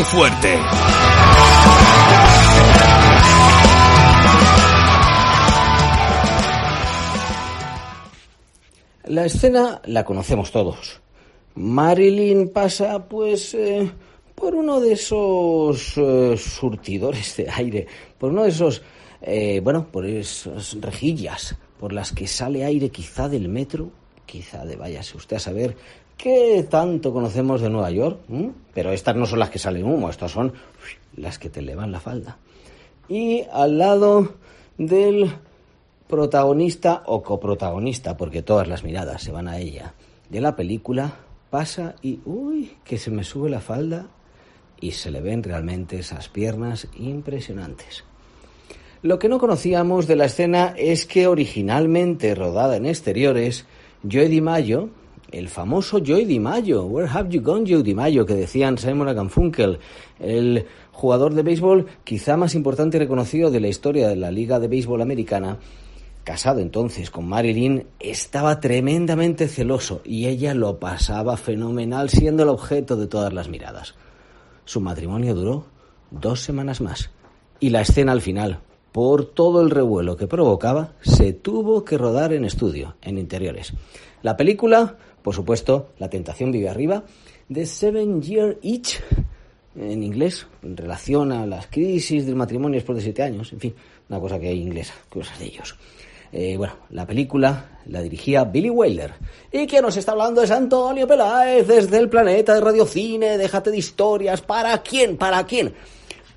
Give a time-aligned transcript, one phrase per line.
[0.00, 0.58] ¡Qué fuerte!
[9.04, 11.02] La escena la conocemos todos.
[11.54, 13.90] Marilyn pasa, pues, eh,
[14.34, 18.80] por uno de esos eh, surtidores de aire, por uno de esos,
[19.20, 23.90] eh, bueno, por esas rejillas por las que sale aire quizá del metro,
[24.24, 25.76] quizá de váyase usted a saber
[26.20, 28.20] qué tanto conocemos de Nueva York,
[28.74, 30.52] pero estas no son las que salen humo, estas son
[31.16, 32.36] las que te elevan la falda.
[33.08, 34.34] Y al lado
[34.76, 35.30] del
[36.08, 39.94] protagonista o coprotagonista, porque todas las miradas se van a ella,
[40.28, 41.14] de la película,
[41.48, 44.06] pasa y, uy, que se me sube la falda
[44.78, 48.04] y se le ven realmente esas piernas impresionantes.
[49.02, 53.64] Lo que no conocíamos de la escena es que originalmente rodada en exteriores,
[54.02, 54.90] Joey DiMaggio,
[55.32, 59.78] el famoso Joey DiMaggio, Where have you gone Joey DiMaggio, que decían Simon Garfunkel,
[60.18, 64.58] el jugador de béisbol quizá más importante y reconocido de la historia de la Liga
[64.58, 65.58] de Béisbol Americana,
[66.24, 72.96] casado entonces con Marilyn, estaba tremendamente celoso y ella lo pasaba fenomenal siendo el objeto
[72.96, 73.94] de todas las miradas.
[74.64, 75.66] Su matrimonio duró
[76.10, 77.10] dos semanas más
[77.58, 78.60] y la escena al final,
[78.92, 83.72] por todo el revuelo que provocaba, se tuvo que rodar en estudio, en interiores.
[84.22, 87.04] La película, por supuesto, La tentación vive arriba,
[87.48, 89.00] de Seven Year Itch,
[89.76, 93.74] en inglés, en relación a las crisis del matrimonio después de siete años, en fin,
[94.08, 95.76] una cosa que hay inglesa, cosas de ellos.
[96.32, 99.14] Eh, bueno, la película la dirigía Billy Wilder.
[99.50, 103.78] Y quien nos está hablando es Antonio Peláez, desde el planeta de Radiocine, déjate de
[103.78, 104.40] historias.
[104.40, 105.16] ¿Para quién?
[105.16, 105.74] ¿Para quién?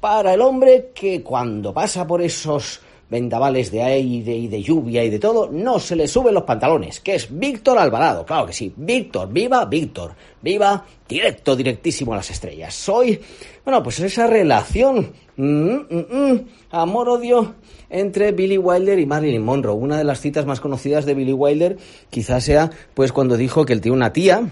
[0.04, 5.10] Para el hombre que cuando pasa por esos vendavales de aire y de lluvia y
[5.10, 8.74] de todo, no se le suben los pantalones, que es Víctor Alvarado, claro que sí,
[8.76, 12.74] Víctor, viva Víctor, viva directo, directísimo a las estrellas.
[12.74, 13.18] Soy,
[13.64, 17.56] bueno, pues esa relación, mm, mm, mm, amor-odio
[17.90, 19.74] entre Billy Wilder y Marilyn Monroe.
[19.74, 21.78] Una de las citas más conocidas de Billy Wilder
[22.10, 24.50] quizás sea pues cuando dijo que él tiene una tía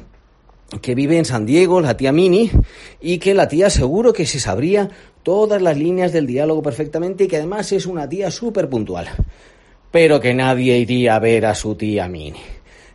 [0.79, 2.51] que vive en San Diego, la tía Minnie,
[3.01, 4.89] y que la tía seguro que se sabría
[5.23, 9.07] todas las líneas del diálogo perfectamente y que además es una tía súper puntual.
[9.91, 12.41] Pero que nadie iría a ver a su tía Minnie.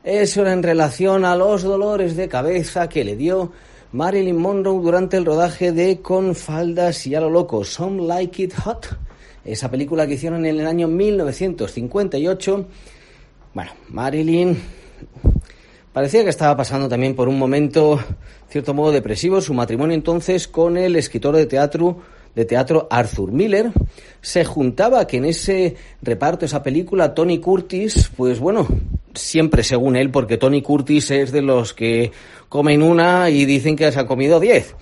[0.02, 3.50] Eso era en relación a los dolores de cabeza que le dio
[3.92, 8.54] Marilyn Monroe durante el rodaje de Con faldas y a lo loco, Some Like It
[8.54, 8.98] Hot,
[9.44, 12.66] esa película que hicieron en el año 1958.
[13.54, 14.56] Bueno, Marilyn
[15.92, 17.98] parecía que estaba pasando también por un momento,
[18.48, 19.40] cierto modo, depresivo.
[19.40, 21.98] Su matrimonio entonces con el escritor de teatro
[22.36, 23.72] de teatro Arthur Miller.
[24.20, 28.68] Se juntaba que en ese reparto, esa película, Tony Curtis, pues bueno,
[29.14, 32.12] siempre según él, porque Tony Curtis es de los que
[32.48, 34.76] comen una y dicen que se han comido diez.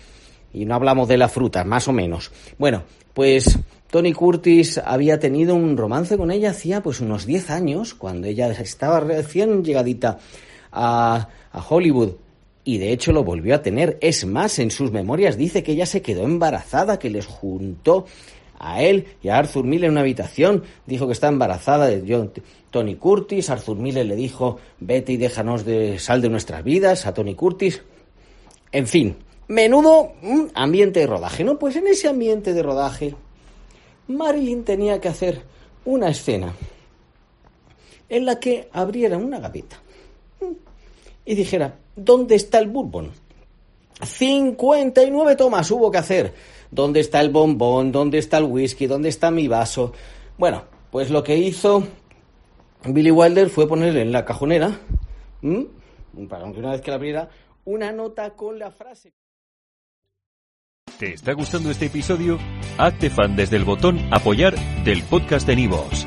[0.52, 2.32] Y no hablamos de la fruta, más o menos.
[2.58, 2.82] Bueno,
[3.14, 8.26] pues Tony Curtis había tenido un romance con ella hacía pues unos 10 años, cuando
[8.26, 10.18] ella estaba recién llegadita
[10.72, 12.14] a, a Hollywood
[12.64, 13.98] y de hecho lo volvió a tener.
[14.00, 18.06] Es más, en sus memorias dice que ella se quedó embarazada, que les juntó
[18.58, 20.64] a él y a Arthur Miller en una habitación.
[20.86, 22.32] Dijo que está embarazada de John,
[22.70, 23.50] Tony Curtis.
[23.50, 27.82] Arthur Miller le dijo, vete y déjanos de sal de nuestras vidas a Tony Curtis.
[28.72, 31.58] En fin, menudo mm, ambiente de rodaje, ¿no?
[31.58, 33.14] Pues en ese ambiente de rodaje,
[34.08, 35.42] Marilyn tenía que hacer
[35.84, 36.54] una escena
[38.08, 39.84] en la que abriera una gaveta
[41.24, 43.10] y dijera, ¿dónde está el bourbon?
[44.02, 46.34] 59 tomas hubo que hacer.
[46.70, 47.92] ¿Dónde está el bombón?
[47.92, 48.86] ¿Dónde está el whisky?
[48.86, 49.92] ¿Dónde está mi vaso?
[50.36, 51.84] Bueno, pues lo que hizo
[52.84, 54.80] Billy Wilder fue ponerle en la cajonera,
[56.28, 57.28] para que una vez que la abriera,
[57.64, 59.12] una nota con la frase.
[60.98, 62.38] ¿Te está gustando este episodio?
[62.78, 64.54] Hazte fan desde el botón Apoyar
[64.84, 66.06] del podcast de Nivos.